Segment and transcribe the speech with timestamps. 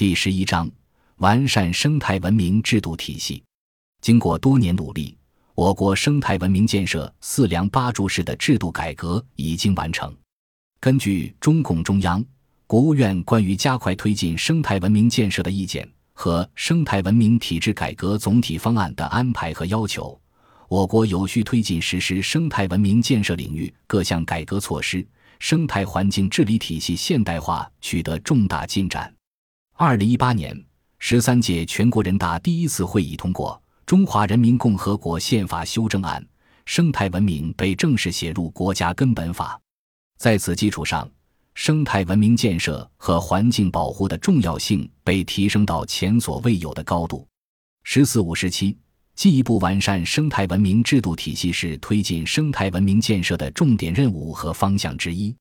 [0.00, 0.66] 第十一章：
[1.16, 3.42] 完善生态文明制度体系。
[4.00, 5.14] 经过多年努力，
[5.54, 10.10] 我国生态文明建设“四梁八柱”式的制度改革已经完成。
[10.80, 12.24] 根据中共中央、
[12.66, 20.18] 国务院关于加快推进生态文明建设的意见和生态文明体制改革总体方案的安排和要求，
[20.70, 25.06] 我国有序推进实施生态文明建设领域各项改革措施，
[25.40, 29.14] 生态环境治理体系现代化取得重大进展。
[29.82, 30.54] 二零一八年，
[30.98, 36.22] 十三届全国人大第一次会议通过《中华人民共和国宪法修正案》，
[36.66, 39.58] 生态文明被正式写入国家根本法。
[40.18, 41.10] 在此基础上，
[41.54, 47.26] 生态文明建设和环境保护的重要性被提升到前所未有的高度。
[47.82, 48.76] “十四五”时期，
[49.14, 55.34] 进一步完善生态文明制度体系是推进生态文明建设的重点任务和方向之一。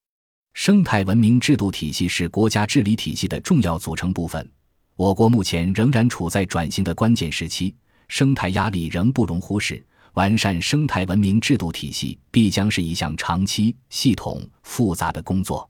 [0.53, 4.47] 生态文明制度体系是国家治理体系的重要组成部分。
[4.95, 7.73] 我国目前仍然处在转型的关键时期，
[8.07, 9.83] 生态压力仍不容忽视。
[10.15, 15.69] 完善生态文明制度体系必将是一项长期、系统、复杂的工作。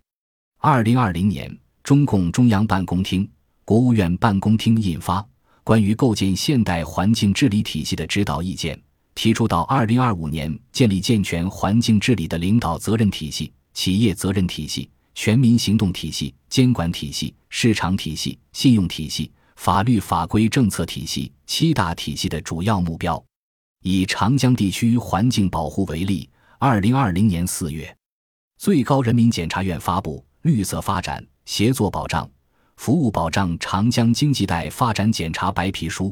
[0.57, 3.29] 二零二零年，中共中央办公厅、
[3.63, 5.21] 国务院办公厅印发
[5.63, 8.75] 《关于构建现代环境治理体系的指导意见》，
[9.13, 23.23] 提出到二零二五年建立健全环境治理的领导责任体系、企业责任体系、全民行动体系、监管体系、市场体系、信用体系、法律法规政策体系七大体系的主要目标。
[23.81, 27.95] 以长江地区环境保护为例，二零二零年四月，
[28.57, 32.29] 最高人民检察院发布《绿色发展、协作保障、
[32.75, 36.07] 服务保障长江经济带发展检查白皮书》，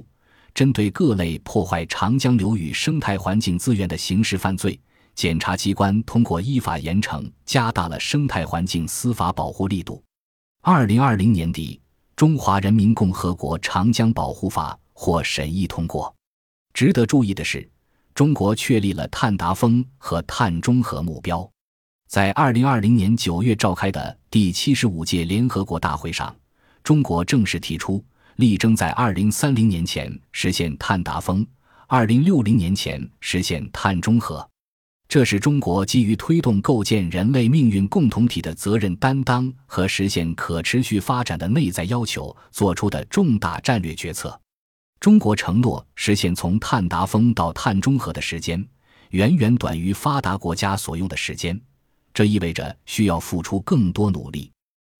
[0.54, 4.80] 针对各类破坏长江流域生态环境资源的刑事犯罪，
[5.18, 10.00] 检察机关通过依法严惩，加大了生态环境司法保护力度。
[10.62, 11.82] 二零二零年底，
[12.16, 16.16] 《中华人民共和国长江保护法》获审议通过。
[16.72, 17.68] 值得注意的是，
[18.14, 21.50] 中国确立了碳达峰和碳中和目标。
[22.08, 26.36] 在二零二零年九月召开的第七十五届联合国大会上，
[26.84, 31.44] 中国正式提出，力争在二零三零年前实现碳达峰，
[31.88, 34.48] 二零六零年前实现碳中和。
[35.10, 44.38] 这是中国基于推动构建人类命运共同体的责任担当和实现可持续发展的内在要求做出的重大战略决策。
[45.00, 48.66] 中国承诺实现从碳达峰到碳中和的时间，
[49.12, 51.58] 远远短于发达国家所用的时间，
[52.14, 54.52] 这意味着需要付出更多努力。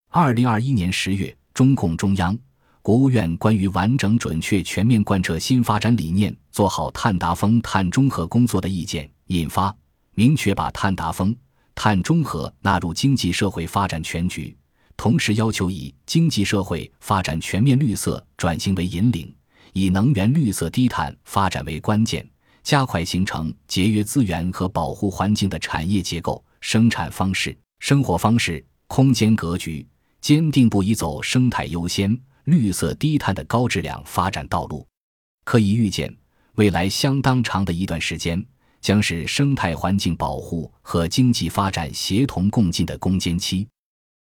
[0.10, 2.38] 二零二一年十月，中共中央、
[2.82, 9.76] 国务院关于完整、准确、全面贯彻新发展理念，做好碳达峰、碳中和工作的意见引发，
[10.18, 11.36] 明确把碳达峰、
[11.76, 14.58] 碳中和纳入经济社会发展全局，
[14.98, 19.32] 同时要求以经济社会发展全面绿色转型为引领。
[19.74, 22.28] 以能源绿色低碳发展为关键，
[22.64, 29.88] 加快形成节约资源和保护环境的产业结构、生产方式、生活方式、空间格局，
[30.20, 34.84] 坚定不移走生态优先、绿色低碳的高质量发展道路。
[35.44, 36.12] 可以预见，
[36.56, 38.44] 未来相当长的一段时间，
[38.88, 43.68] 将是生态环境保护和经济发展协同共进的攻坚期。